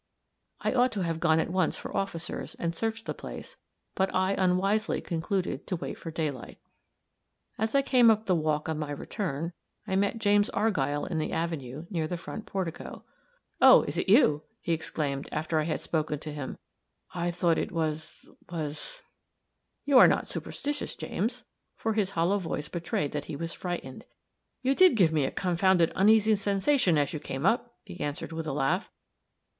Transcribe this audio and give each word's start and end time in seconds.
I 0.61 0.73
ought 0.73 0.91
to 0.93 1.03
have 1.03 1.19
gone 1.19 1.39
at 1.39 1.51
once 1.51 1.77
for 1.77 1.95
officers, 1.95 2.55
and 2.55 2.75
searched 2.75 3.05
the 3.05 3.13
place; 3.13 3.55
but 3.93 4.09
I 4.15 4.33
unwisely 4.33 4.99
concluded 4.99 5.67
to 5.67 5.75
wait 5.75 5.93
for 5.93 6.09
daylight. 6.09 6.57
As 7.59 7.75
I 7.75 7.83
came 7.83 8.09
up 8.09 8.25
the 8.25 8.33
walk 8.33 8.67
on 8.67 8.79
my 8.79 8.89
return, 8.89 9.53
I 9.85 9.95
met 9.95 10.17
James 10.17 10.49
Argyll 10.55 11.05
in 11.05 11.19
the 11.19 11.31
avenue, 11.31 11.85
near 11.91 12.07
the 12.07 12.17
front 12.17 12.47
portico. 12.47 13.03
"Oh, 13.61 13.83
is 13.83 13.95
it 13.95 14.09
you?" 14.09 14.41
he 14.59 14.73
exclaimed, 14.73 15.29
after 15.31 15.59
I 15.59 15.65
had 15.65 15.79
spoken 15.79 16.17
to 16.21 16.33
him. 16.33 16.57
"I 17.13 17.29
thought 17.29 17.59
it 17.59 17.71
was 17.71 18.27
was" 18.49 19.03
"You 19.85 19.99
are 19.99 20.07
not 20.07 20.27
superstitious, 20.27 20.95
James?" 20.95 21.43
for 21.75 21.93
his 21.93 22.09
hollow 22.17 22.39
voice 22.39 22.69
betrayed 22.69 23.11
that 23.11 23.25
he 23.25 23.35
was 23.35 23.53
frightened. 23.53 24.05
"You 24.63 24.73
did 24.73 24.95
give 24.97 25.13
me 25.13 25.25
a 25.25 25.31
confounded 25.31 25.91
uneasy 25.95 26.35
sensation 26.37 26.97
as 26.97 27.13
you 27.13 27.19
came 27.19 27.45
up," 27.45 27.75
he 27.85 27.99
answered 27.99 28.31
with 28.31 28.47
a 28.47 28.51
laugh. 28.53 28.89